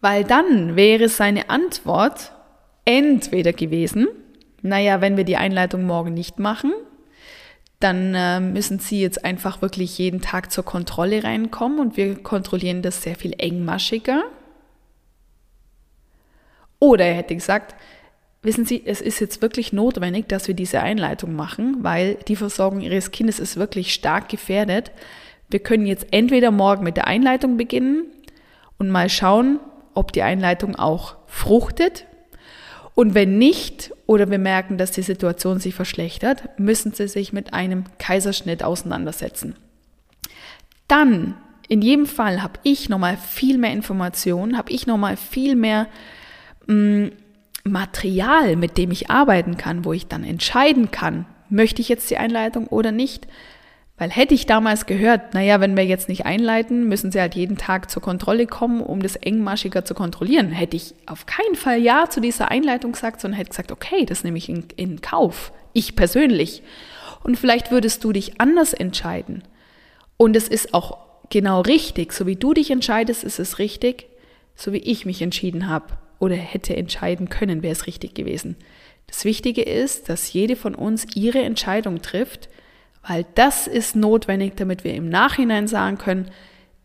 Weil 0.00 0.24
dann 0.24 0.76
wäre 0.76 1.08
seine 1.08 1.48
Antwort 1.48 2.32
entweder 2.84 3.52
gewesen, 3.52 4.08
naja, 4.62 5.00
wenn 5.00 5.16
wir 5.16 5.24
die 5.24 5.36
Einleitung 5.36 5.84
morgen 5.84 6.12
nicht 6.12 6.38
machen, 6.38 6.72
dann 7.80 8.14
äh, 8.14 8.40
müssen 8.40 8.78
Sie 8.78 9.00
jetzt 9.00 9.24
einfach 9.24 9.62
wirklich 9.62 9.98
jeden 9.98 10.20
Tag 10.20 10.50
zur 10.50 10.64
Kontrolle 10.64 11.24
reinkommen 11.24 11.78
und 11.78 11.96
wir 11.96 12.22
kontrollieren 12.22 12.82
das 12.82 13.02
sehr 13.02 13.16
viel 13.16 13.34
engmaschiger. 13.38 14.24
Oder 16.78 17.06
er 17.06 17.14
hätte 17.14 17.34
gesagt, 17.34 17.74
wissen 18.42 18.64
Sie, 18.64 18.82
es 18.84 19.00
ist 19.00 19.20
jetzt 19.20 19.42
wirklich 19.42 19.72
notwendig, 19.72 20.28
dass 20.28 20.48
wir 20.48 20.54
diese 20.54 20.80
Einleitung 20.80 21.34
machen, 21.34 21.78
weil 21.80 22.14
die 22.28 22.36
Versorgung 22.36 22.80
Ihres 22.80 23.10
Kindes 23.10 23.38
ist 23.38 23.56
wirklich 23.56 23.92
stark 23.92 24.28
gefährdet. 24.28 24.92
Wir 25.48 25.60
können 25.60 25.86
jetzt 25.86 26.06
entweder 26.10 26.50
morgen 26.50 26.84
mit 26.84 26.96
der 26.96 27.06
Einleitung 27.06 27.56
beginnen 27.56 28.04
und 28.78 28.90
mal 28.90 29.08
schauen, 29.08 29.60
ob 29.94 30.12
die 30.12 30.22
Einleitung 30.22 30.76
auch 30.76 31.16
fruchtet. 31.26 32.06
Und 32.94 33.14
wenn 33.14 33.38
nicht 33.38 33.92
oder 34.06 34.30
wir 34.30 34.38
merken, 34.38 34.78
dass 34.78 34.90
die 34.90 35.02
Situation 35.02 35.58
sich 35.58 35.74
verschlechtert, 35.74 36.58
müssen 36.58 36.92
Sie 36.92 37.08
sich 37.08 37.32
mit 37.32 37.52
einem 37.52 37.84
Kaiserschnitt 37.98 38.62
auseinandersetzen. 38.62 39.54
Dann, 40.88 41.36
in 41.68 41.82
jedem 41.82 42.06
Fall, 42.06 42.42
habe 42.42 42.60
ich 42.62 42.88
nochmal 42.88 43.16
viel 43.16 43.58
mehr 43.58 43.72
Informationen, 43.72 44.56
habe 44.56 44.70
ich 44.70 44.86
nochmal 44.86 45.16
viel 45.16 45.56
mehr 45.56 45.88
mh, 46.66 46.74
mm, 46.74 47.12
Material, 47.66 48.56
mit 48.56 48.78
dem 48.78 48.90
ich 48.90 49.10
arbeiten 49.10 49.56
kann, 49.56 49.84
wo 49.84 49.92
ich 49.92 50.06
dann 50.06 50.24
entscheiden 50.24 50.90
kann, 50.90 51.26
möchte 51.48 51.82
ich 51.82 51.88
jetzt 51.88 52.10
die 52.10 52.16
Einleitung 52.16 52.66
oder 52.68 52.92
nicht. 52.92 53.26
Weil 53.98 54.10
hätte 54.10 54.34
ich 54.34 54.44
damals 54.44 54.84
gehört, 54.84 55.32
naja, 55.32 55.58
wenn 55.60 55.76
wir 55.76 55.86
jetzt 55.86 56.10
nicht 56.10 56.26
einleiten, 56.26 56.86
müssen 56.86 57.10
sie 57.10 57.20
halt 57.20 57.34
jeden 57.34 57.56
Tag 57.56 57.90
zur 57.90 58.02
Kontrolle 58.02 58.46
kommen, 58.46 58.82
um 58.82 59.00
das 59.00 59.16
engmaschiger 59.16 59.86
zu 59.86 59.94
kontrollieren, 59.94 60.50
hätte 60.50 60.76
ich 60.76 60.94
auf 61.06 61.24
keinen 61.24 61.54
Fall 61.54 61.80
Ja 61.80 62.10
zu 62.10 62.20
dieser 62.20 62.50
Einleitung 62.50 62.92
gesagt, 62.92 63.20
sondern 63.22 63.38
hätte 63.38 63.50
gesagt, 63.50 63.72
okay, 63.72 64.04
das 64.04 64.22
nehme 64.22 64.36
ich 64.36 64.50
in, 64.50 64.64
in 64.76 65.00
Kauf. 65.00 65.50
Ich 65.72 65.96
persönlich. 65.96 66.62
Und 67.22 67.38
vielleicht 67.38 67.70
würdest 67.70 68.04
du 68.04 68.12
dich 68.12 68.38
anders 68.38 68.74
entscheiden. 68.74 69.42
Und 70.18 70.36
es 70.36 70.46
ist 70.46 70.74
auch 70.74 70.98
genau 71.30 71.62
richtig. 71.62 72.12
So 72.12 72.26
wie 72.26 72.36
du 72.36 72.52
dich 72.52 72.70
entscheidest, 72.70 73.24
ist 73.24 73.38
es 73.38 73.58
richtig. 73.58 74.08
So 74.54 74.72
wie 74.72 74.78
ich 74.78 75.06
mich 75.06 75.22
entschieden 75.22 75.68
habe 75.68 75.86
oder 76.18 76.36
hätte 76.36 76.76
entscheiden 76.76 77.28
können, 77.28 77.62
wäre 77.62 77.72
es 77.72 77.86
richtig 77.86 78.14
gewesen. 78.14 78.56
Das 79.06 79.24
Wichtige 79.24 79.62
ist, 79.62 80.08
dass 80.08 80.32
jede 80.32 80.56
von 80.56 80.74
uns 80.74 81.06
ihre 81.14 81.42
Entscheidung 81.42 82.02
trifft 82.02 82.48
weil 83.08 83.26
das 83.34 83.66
ist 83.66 83.94
notwendig, 83.94 84.56
damit 84.56 84.84
wir 84.84 84.94
im 84.94 85.08
Nachhinein 85.08 85.68
sagen 85.68 85.98
können, 85.98 86.30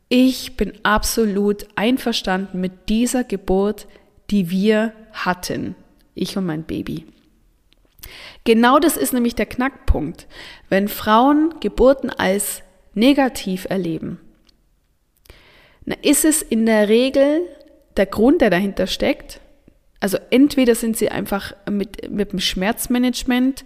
ich 0.09 0.57
bin 0.57 0.73
absolut 0.83 1.65
einverstanden 1.75 2.59
mit 2.59 2.89
dieser 2.89 3.23
Geburt, 3.23 3.87
die 4.29 4.49
wir 4.49 4.93
hatten, 5.13 5.75
ich 6.13 6.37
und 6.37 6.45
mein 6.45 6.63
Baby. 6.63 7.05
Genau 8.43 8.79
das 8.79 8.97
ist 8.97 9.13
nämlich 9.13 9.35
der 9.35 9.45
Knackpunkt. 9.45 10.27
Wenn 10.69 10.87
Frauen 10.87 11.55
Geburten 11.59 12.09
als 12.09 12.61
negativ 12.93 13.65
erleben, 13.69 14.19
dann 15.85 15.97
ist 16.01 16.25
es 16.25 16.41
in 16.41 16.65
der 16.65 16.89
Regel 16.89 17.41
der 18.01 18.07
Grund, 18.07 18.41
der 18.41 18.49
dahinter 18.49 18.87
steckt. 18.87 19.39
Also 19.99 20.17
entweder 20.31 20.73
sind 20.73 20.97
sie 20.97 21.09
einfach 21.09 21.53
mit, 21.69 22.11
mit 22.11 22.31
dem 22.31 22.39
Schmerzmanagement 22.39 23.63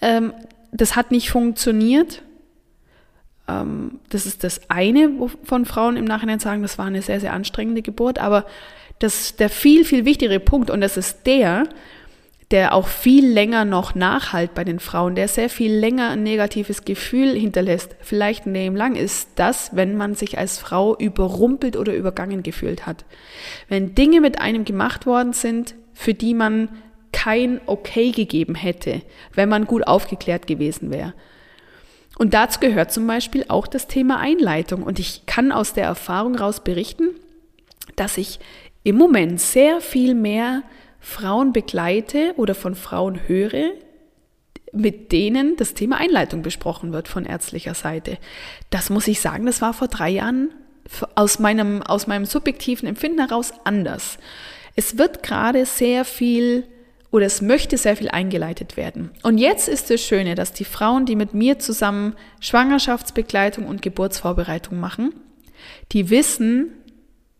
ähm, 0.00 0.32
das 0.72 0.96
hat 0.96 1.10
nicht 1.10 1.30
funktioniert. 1.30 2.22
Ähm, 3.48 4.00
das 4.10 4.26
ist 4.26 4.44
das 4.44 4.70
eine, 4.70 5.18
wovon 5.18 5.64
Frauen 5.64 5.96
im 5.96 6.04
Nachhinein 6.04 6.38
sagen, 6.38 6.62
das 6.62 6.78
war 6.78 6.86
eine 6.86 7.02
sehr, 7.02 7.20
sehr 7.20 7.32
anstrengende 7.32 7.82
Geburt. 7.82 8.18
Aber 8.18 8.46
das, 8.98 9.36
der 9.36 9.48
viel, 9.48 9.84
viel 9.84 10.04
wichtigere 10.04 10.40
Punkt, 10.40 10.70
und 10.70 10.80
das 10.80 10.96
ist 10.96 11.26
der, 11.26 11.64
der 12.50 12.74
auch 12.74 12.86
viel 12.86 13.26
länger 13.26 13.64
noch 13.64 13.94
nachhalt 13.96 14.54
bei 14.54 14.62
den 14.62 14.78
Frauen, 14.78 15.16
der 15.16 15.26
sehr 15.26 15.50
viel 15.50 15.72
länger 15.72 16.10
ein 16.10 16.22
negatives 16.22 16.84
Gefühl 16.84 17.34
hinterlässt, 17.34 17.96
vielleicht 18.00 18.46
ein 18.46 18.54
Leben 18.54 18.76
lang, 18.76 18.94
ist 18.94 19.30
das, 19.34 19.74
wenn 19.74 19.96
man 19.96 20.14
sich 20.14 20.38
als 20.38 20.58
Frau 20.58 20.96
überrumpelt 20.96 21.76
oder 21.76 21.94
übergangen 21.94 22.44
gefühlt 22.44 22.86
hat. 22.86 23.04
Wenn 23.68 23.96
Dinge 23.96 24.20
mit 24.20 24.40
einem 24.40 24.64
gemacht 24.64 25.06
worden 25.06 25.32
sind, 25.32 25.74
für 25.92 26.14
die 26.14 26.34
man 26.34 26.68
kein 27.12 27.60
Okay 27.66 28.12
gegeben 28.12 28.54
hätte, 28.54 29.02
wenn 29.34 29.48
man 29.48 29.64
gut 29.64 29.86
aufgeklärt 29.86 30.46
gewesen 30.46 30.90
wäre. 30.90 31.14
Und 32.18 32.32
dazu 32.34 32.60
gehört 32.60 32.92
zum 32.92 33.06
Beispiel 33.06 33.44
auch 33.48 33.66
das 33.66 33.88
Thema 33.88 34.18
Einleitung. 34.18 34.82
Und 34.82 34.98
ich 34.98 35.26
kann 35.26 35.52
aus 35.52 35.72
der 35.72 35.84
Erfahrung 35.84 36.36
heraus 36.36 36.60
berichten, 36.62 37.08
dass 37.96 38.18
ich 38.18 38.38
im 38.84 38.96
Moment 38.96 39.40
sehr 39.40 39.80
viel 39.80 40.14
mehr 40.14 40.62
Frauen 41.00 41.52
begleite 41.52 42.32
oder 42.36 42.54
von 42.54 42.74
Frauen 42.74 43.20
höre, 43.28 43.72
mit 44.72 45.12
denen 45.12 45.56
das 45.56 45.74
Thema 45.74 45.98
Einleitung 45.98 46.42
besprochen 46.42 46.92
wird 46.92 47.08
von 47.08 47.24
ärztlicher 47.24 47.74
Seite. 47.74 48.18
Das 48.70 48.90
muss 48.90 49.08
ich 49.08 49.20
sagen, 49.20 49.46
das 49.46 49.62
war 49.62 49.72
vor 49.72 49.88
drei 49.88 50.10
Jahren 50.10 50.50
aus 51.14 51.38
meinem, 51.38 51.82
aus 51.82 52.06
meinem 52.06 52.24
subjektiven 52.24 52.88
Empfinden 52.88 53.20
heraus 53.20 53.52
anders. 53.64 54.18
Es 54.74 54.98
wird 54.98 55.22
gerade 55.22 55.66
sehr 55.66 56.04
viel 56.04 56.64
oder 57.10 57.26
es 57.26 57.40
möchte 57.40 57.78
sehr 57.78 57.96
viel 57.96 58.10
eingeleitet 58.10 58.76
werden. 58.76 59.10
Und 59.22 59.38
jetzt 59.38 59.68
ist 59.68 59.90
das 59.90 60.02
Schöne, 60.02 60.34
dass 60.34 60.52
die 60.52 60.64
Frauen, 60.64 61.06
die 61.06 61.16
mit 61.16 61.34
mir 61.34 61.58
zusammen 61.58 62.14
Schwangerschaftsbegleitung 62.40 63.66
und 63.66 63.80
Geburtsvorbereitung 63.80 64.78
machen, 64.78 65.14
die 65.92 66.10
wissen, 66.10 66.72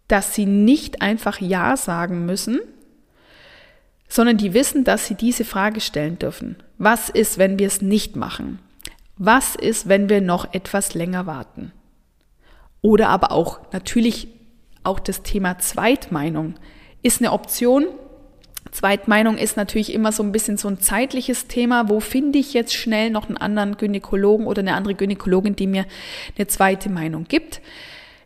dass 0.09 0.35
sie 0.35 0.47
nicht 0.47 1.03
einfach 1.03 1.41
Ja 1.41 1.77
sagen 1.77 2.25
müssen, 2.27 2.61
sondern 4.09 4.37
die 4.37 4.55
wissen, 4.55 4.85
dass 4.85 5.07
sie 5.07 5.15
diese 5.15 5.45
Frage 5.45 5.81
stellen 5.81 6.19
dürfen. 6.19 6.57
Was 6.79 7.09
ist, 7.09 7.39
wenn 7.39 7.59
wir 7.59 7.67
es 7.67 7.83
nicht 7.83 8.17
machen? 8.17 8.59
Was 9.17 9.57
ist, 9.57 9.89
wenn 9.89 10.09
wir 10.09 10.21
noch 10.21 10.53
etwas 10.53 10.95
länger 10.95 11.27
warten? 11.27 11.73
Oder 12.83 13.09
aber 13.09 13.33
auch 13.33 13.73
natürlich 13.73 14.29
auch 14.85 15.01
das 15.01 15.23
Thema 15.23 15.59
Zweitmeinung 15.59 16.55
ist 17.03 17.21
eine 17.21 17.33
Option, 17.33 17.87
Zweitmeinung 18.77 19.39
ist 19.39 19.57
natürlich 19.57 19.93
immer 19.93 20.13
so 20.13 20.23
ein 20.23 20.33
bisschen 20.33 20.59
so 20.59 20.69
ein 20.69 20.81
zeitliches 20.81 21.47
Thema. 21.47 21.89
Wo 21.89 22.01
finde 22.01 22.39
ich 22.39 22.53
jetzt 22.53 22.75
schnell 22.75 23.11
noch 23.11 23.29
einen 23.29 23.39
anderen 23.39 23.77
Gynäkologen 23.77 24.47
oder 24.47 24.61
eine 24.61 24.75
andere 24.75 24.95
Gynäkologin, 24.95 25.57
die 25.57 25.67
mir 25.67 25.87
eine 26.37 26.47
zweite 26.47 26.91
Meinung 26.91 27.25
gibt? 27.27 27.61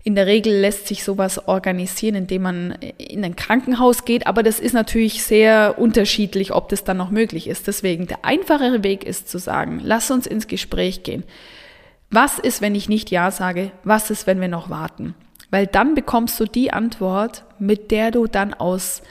In 0.02 0.14
der 0.14 0.26
Regel 0.26 0.59
lässt 0.61 0.88
sich 0.88 1.04
sowas 1.04 1.47
organisieren, 1.47 2.14
indem 2.14 2.42
man 2.42 2.73
in 2.97 3.23
ein 3.23 3.37
Krankenhaus 3.37 4.07
geht, 4.07 4.26
aber 4.26 4.42
das 4.42 4.59
ist 4.59 4.73
natürlich 4.73 5.23
sehr 5.23 5.78
unterschiedlich, 5.78 6.54
ob 6.54 6.71
das 6.71 6.85
dann 6.85 6.97
noch 6.97 7.11
möglich 7.11 7.47
ist. 7.49 7.66
Deswegen 7.66 8.07
der 8.07 8.25
einfachere 8.25 8.83
Weg 8.83 9.04
ist 9.04 9.28
zu 9.28 9.38
sagen, 9.38 9.80
lass 9.85 10.11
uns 10.11 10.26
ins 10.26 10.49
Gespräch 10.49 11.02
gehen. 11.02 11.25
Was 12.11 12.38
ist, 12.38 12.62
wenn 12.62 12.75
ich 12.75 12.88
nicht 12.88 13.11
Ja 13.11 13.30
sage? 13.30 13.73
Was 13.85 14.11
ist, 14.11 14.26
wenn 14.26 14.40
wir 14.40 14.49
noch 14.49 14.71
warten? 14.71 15.14
Weil 15.50 15.66
dann 15.66 15.95
bekommst 15.95 16.40
du 16.40 16.47
die 16.47 16.73
Antwort, 16.73 17.45
mit 17.59 17.90
der 17.90 18.11
du 18.11 18.26
dann 18.26 18.54
aus 18.54 19.02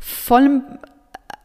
vollem 0.00 0.62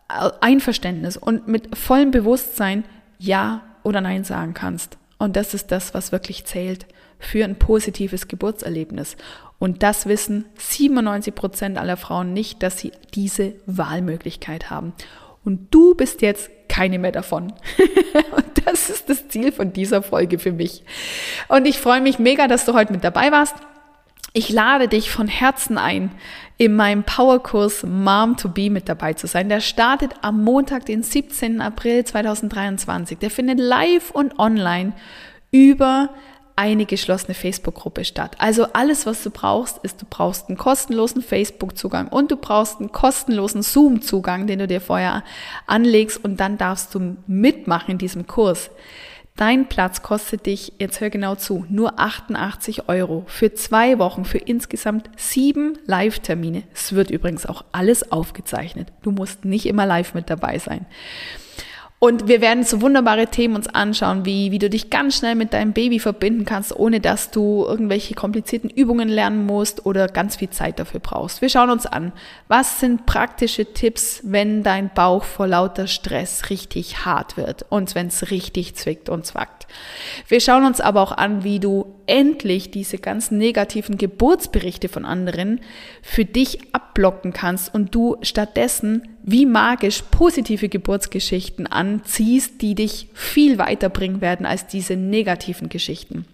äh, 0.07 0.29
Einverständnis 0.39 1.17
und 1.17 1.47
mit 1.47 1.77
vollem 1.77 2.11
Bewusstsein 2.11 2.85
Ja 3.19 3.63
oder 3.83 3.99
Nein 3.99 4.23
sagen 4.23 4.53
kannst. 4.53 4.97
Und 5.17 5.35
das 5.35 5.53
ist 5.53 5.71
das, 5.71 5.93
was 5.93 6.13
wirklich 6.13 6.45
zählt 6.45 6.85
für 7.25 7.43
ein 7.43 7.57
positives 7.57 8.27
Geburtserlebnis. 8.27 9.17
Und 9.59 9.83
das 9.83 10.05
wissen 10.07 10.45
97 10.57 11.33
Prozent 11.33 11.77
aller 11.77 11.97
Frauen 11.97 12.33
nicht, 12.33 12.61
dass 12.63 12.79
sie 12.79 12.91
diese 13.13 13.53
Wahlmöglichkeit 13.65 14.69
haben. 14.69 14.93
Und 15.45 15.73
du 15.73 15.95
bist 15.95 16.21
jetzt 16.21 16.49
keine 16.67 16.99
mehr 16.99 17.11
davon. 17.11 17.53
und 18.35 18.65
das 18.65 18.89
ist 18.89 19.09
das 19.09 19.27
Ziel 19.27 19.51
von 19.51 19.73
dieser 19.73 20.01
Folge 20.01 20.39
für 20.39 20.51
mich. 20.51 20.83
Und 21.47 21.65
ich 21.65 21.79
freue 21.79 22.01
mich 22.01 22.19
mega, 22.19 22.47
dass 22.47 22.65
du 22.65 22.73
heute 22.73 22.91
mit 22.91 23.03
dabei 23.03 23.31
warst. 23.31 23.55
Ich 24.35 24.49
lade 24.49 24.87
dich 24.87 25.11
von 25.11 25.27
Herzen 25.27 25.77
ein, 25.77 26.09
in 26.57 26.75
meinem 26.75 27.03
Powerkurs 27.03 27.83
Mom 27.83 28.35
to 28.35 28.49
Be 28.49 28.71
mit 28.71 28.89
dabei 28.89 29.13
zu 29.13 29.27
sein. 29.27 29.47
Der 29.47 29.59
startet 29.59 30.13
am 30.21 30.43
Montag, 30.43 30.87
den 30.87 31.03
17. 31.03 31.61
April 31.61 32.03
2023. 32.03 33.19
Der 33.19 33.29
findet 33.29 33.59
live 33.59 34.11
und 34.11 34.39
online 34.39 34.93
über 35.51 36.09
eine 36.55 36.85
geschlossene 36.85 37.33
Facebook-Gruppe 37.33 38.05
statt. 38.05 38.35
Also 38.37 38.67
alles, 38.73 39.05
was 39.05 39.23
du 39.23 39.31
brauchst, 39.31 39.79
ist, 39.83 40.01
du 40.01 40.05
brauchst 40.09 40.49
einen 40.49 40.57
kostenlosen 40.57 41.21
Facebook-Zugang 41.21 42.07
und 42.09 42.31
du 42.31 42.37
brauchst 42.37 42.79
einen 42.79 42.91
kostenlosen 42.91 43.63
Zoom-Zugang, 43.63 44.45
den 44.47 44.59
du 44.59 44.67
dir 44.67 44.81
vorher 44.81 45.23
anlegst 45.65 46.23
und 46.23 46.39
dann 46.39 46.57
darfst 46.57 46.93
du 46.93 47.17
mitmachen 47.27 47.91
in 47.91 47.97
diesem 47.97 48.27
Kurs. 48.27 48.69
Dein 49.35 49.67
Platz 49.67 50.03
kostet 50.03 50.45
dich, 50.45 50.73
jetzt 50.77 51.01
hör 51.01 51.09
genau 51.09 51.33
zu, 51.33 51.65
nur 51.67 51.99
88 51.99 52.87
Euro 52.87 53.23
für 53.25 53.51
zwei 53.55 53.97
Wochen, 53.97 54.25
für 54.25 54.37
insgesamt 54.37 55.09
sieben 55.17 55.79
Live-Termine. 55.87 56.61
Es 56.71 56.93
wird 56.93 57.09
übrigens 57.09 57.47
auch 57.47 57.65
alles 57.71 58.11
aufgezeichnet. 58.11 58.89
Du 59.01 59.09
musst 59.09 59.43
nicht 59.43 59.65
immer 59.65 59.87
live 59.87 60.13
mit 60.13 60.29
dabei 60.29 60.59
sein. 60.59 60.85
Und 62.03 62.27
wir 62.27 62.41
werden 62.41 62.65
so 62.65 62.81
wunderbare 62.81 63.27
Themen 63.27 63.55
uns 63.55 63.69
anschauen, 63.69 64.25
wie, 64.25 64.51
wie 64.51 64.59
du 64.59 64.69
dich 64.69 64.89
ganz 64.89 65.15
schnell 65.15 65.35
mit 65.35 65.53
deinem 65.53 65.71
Baby 65.71 65.99
verbinden 65.99 66.43
kannst, 66.43 66.75
ohne 66.75 66.99
dass 66.99 67.31
du 67.31 67.63
irgendwelche 67.65 68.13
komplizierten 68.13 68.69
Übungen 68.69 69.07
lernen 69.07 69.45
musst 69.45 69.85
oder 69.85 70.09
ganz 70.09 70.35
viel 70.35 70.49
Zeit 70.49 70.79
dafür 70.79 70.99
brauchst. 70.99 71.41
Wir 71.41 71.47
schauen 71.47 71.69
uns 71.69 71.85
an, 71.85 72.11
was 72.49 72.81
sind 72.81 73.05
praktische 73.05 73.71
Tipps, 73.71 74.19
wenn 74.25 74.63
dein 74.63 74.93
Bauch 74.93 75.23
vor 75.23 75.47
lauter 75.47 75.87
Stress 75.87 76.49
richtig 76.49 77.05
hart 77.05 77.37
wird 77.37 77.65
und 77.69 77.95
wenn 77.95 78.07
es 78.07 78.31
richtig 78.31 78.75
zwickt 78.75 79.07
und 79.07 79.25
zwackt. 79.25 79.65
Wir 80.27 80.41
schauen 80.41 80.65
uns 80.65 80.81
aber 80.81 81.03
auch 81.03 81.13
an, 81.13 81.45
wie 81.45 81.61
du 81.61 82.02
endlich 82.07 82.71
diese 82.71 82.97
ganzen 82.97 83.37
negativen 83.37 83.97
Geburtsberichte 83.97 84.89
von 84.89 85.05
anderen 85.05 85.61
für 86.01 86.25
dich 86.25 86.59
abblocken 86.73 87.33
kannst 87.33 87.73
und 87.73 87.93
du 87.95 88.17
stattdessen 88.21 89.07
wie 89.23 89.45
magisch 89.45 90.03
positive 90.11 90.69
Geburtsgeschichten 90.69 91.67
anziehst, 91.67 92.61
die 92.61 92.75
dich 92.75 93.07
viel 93.13 93.57
weiterbringen 93.57 94.21
werden 94.21 94.45
als 94.45 94.67
diese 94.67 94.95
negativen 94.95 95.69
Geschichten. 95.69 96.25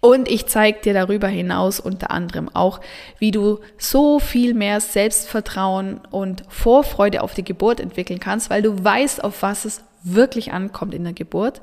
Und 0.00 0.28
ich 0.28 0.46
zeige 0.46 0.80
dir 0.80 0.94
darüber 0.94 1.28
hinaus 1.28 1.80
unter 1.80 2.10
anderem 2.10 2.48
auch, 2.48 2.80
wie 3.18 3.30
du 3.30 3.58
so 3.76 4.18
viel 4.18 4.54
mehr 4.54 4.80
Selbstvertrauen 4.80 6.00
und 6.10 6.44
Vorfreude 6.48 7.22
auf 7.22 7.34
die 7.34 7.44
Geburt 7.44 7.80
entwickeln 7.80 8.20
kannst, 8.20 8.48
weil 8.48 8.62
du 8.62 8.82
weißt, 8.82 9.22
auf 9.22 9.42
was 9.42 9.64
es 9.64 9.82
wirklich 10.02 10.52
ankommt 10.52 10.94
in 10.94 11.04
der 11.04 11.12
Geburt. 11.12 11.60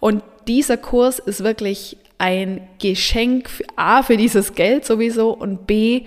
Und 0.00 0.22
dieser 0.48 0.76
Kurs 0.76 1.18
ist 1.18 1.44
wirklich 1.44 1.98
ein 2.18 2.60
Geschenk 2.80 3.48
A 3.76 4.02
für 4.02 4.16
dieses 4.16 4.54
Geld 4.54 4.84
sowieso 4.84 5.30
und 5.30 5.66
B 5.66 6.02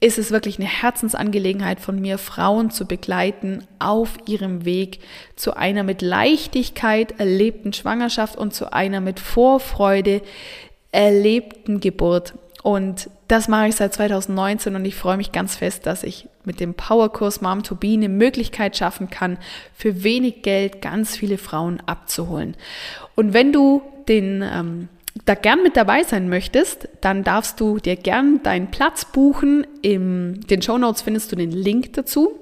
ist 0.00 0.18
es 0.18 0.32
wirklich 0.32 0.58
eine 0.58 0.68
Herzensangelegenheit 0.68 1.78
von 1.78 2.00
mir, 2.00 2.18
Frauen 2.18 2.72
zu 2.72 2.86
begleiten 2.86 3.64
auf 3.78 4.18
ihrem 4.26 4.64
Weg 4.64 4.98
zu 5.36 5.56
einer 5.56 5.84
mit 5.84 6.02
Leichtigkeit 6.02 7.20
erlebten 7.20 7.72
Schwangerschaft 7.72 8.36
und 8.36 8.52
zu 8.52 8.72
einer 8.72 9.00
mit 9.00 9.20
Vorfreude 9.20 10.20
erlebten 10.90 11.78
Geburt. 11.78 12.34
Und 12.64 13.10
das 13.28 13.46
mache 13.46 13.68
ich 13.68 13.76
seit 13.76 13.94
2019 13.94 14.74
und 14.74 14.84
ich 14.84 14.96
freue 14.96 15.16
mich 15.16 15.30
ganz 15.30 15.54
fest, 15.54 15.86
dass 15.86 16.02
ich 16.02 16.28
mit 16.44 16.58
dem 16.58 16.74
Powerkurs 16.74 17.40
Mom 17.40 17.62
to 17.62 17.76
Be 17.76 17.92
eine 17.92 18.08
Möglichkeit 18.08 18.76
schaffen 18.76 19.08
kann, 19.08 19.38
für 19.72 20.02
wenig 20.02 20.42
Geld 20.42 20.82
ganz 20.82 21.16
viele 21.16 21.38
Frauen 21.38 21.80
abzuholen. 21.86 22.56
Und 23.14 23.34
wenn 23.34 23.52
du 23.52 23.82
den 24.08 24.42
ähm, 24.42 24.88
da 25.24 25.34
gern 25.34 25.62
mit 25.62 25.76
dabei 25.76 26.04
sein 26.04 26.28
möchtest, 26.28 26.88
dann 27.00 27.24
darfst 27.24 27.60
du 27.60 27.78
dir 27.78 27.96
gern 27.96 28.42
deinen 28.42 28.70
Platz 28.70 29.04
buchen. 29.04 29.66
In 29.82 30.40
den 30.48 30.62
Show 30.62 30.78
Notes 30.78 31.02
findest 31.02 31.32
du 31.32 31.36
den 31.36 31.50
Link 31.50 31.92
dazu. 31.92 32.38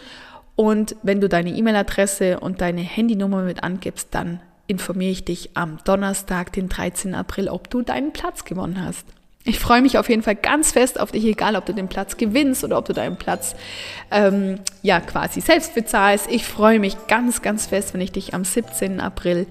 Und 0.56 0.98
wenn 1.02 1.22
du 1.22 1.30
deine 1.30 1.52
E-Mail-Adresse 1.52 2.42
und 2.42 2.60
deine 2.60 2.82
Handynummer 2.82 3.42
mit 3.42 3.64
angibst, 3.64 4.10
dann 4.12 4.42
informiere 4.68 5.12
ich 5.12 5.24
dich 5.24 5.52
am 5.56 5.78
Donnerstag, 5.86 6.52
den 6.52 6.68
13. 6.68 7.16
April, 7.16 7.48
ob 7.48 7.70
du 7.70 7.82
deinen 7.82 8.12
Platz 8.12 8.44
gewonnen 8.44 8.84
hast. 8.86 9.08
Ich 9.46 9.60
freue 9.60 9.82
mich 9.82 9.98
auf 9.98 10.10
jeden 10.10 10.24
Fall 10.24 10.36
ganz 10.36 10.74
fest 10.74 11.00
auf 11.00 11.12
dich, 11.12 11.24
egal 11.24 11.56
ob 11.56 11.66
du 11.66 11.74
den 11.74 11.88
Platz 11.88 12.18
gewinnst 12.18 12.66
oder 12.66 12.78
ob 12.78 12.86
du 12.86 12.94
deinen 12.94 13.16
Platz 13.16 13.56
ähm, 14.12 14.60
ja 14.82 15.00
quasi 15.00 15.40
selbst 15.40 15.74
bezahlst. 15.74 16.28
Ich 16.30 16.46
freue 16.46 16.80
mich 16.80 17.08
ganz, 17.08 17.42
ganz 17.42 17.68
fest, 17.68 17.94
wenn 17.94 18.02
ich 18.02 18.12
dich 18.12 18.34
am 18.34 18.44
17. 18.44 19.00
April 19.00 19.48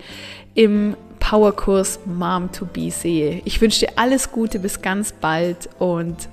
im 0.55 0.97
Powerkurs 1.19 2.01
Mom 2.05 2.53
to 2.53 2.67
Be 2.67 2.91
sehe. 2.91 3.41
Ich 3.47 3.61
wünsche 3.63 3.87
dir 3.87 3.93
alles 3.97 4.33
Gute, 4.33 4.59
bis 4.59 4.83
ganz 4.83 5.13
bald 5.13 5.71
und 5.79 6.29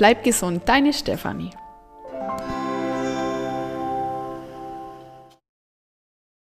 Bleib 0.00 0.22
gesund, 0.24 0.66
deine 0.66 0.94
Stefanie. 0.94 1.50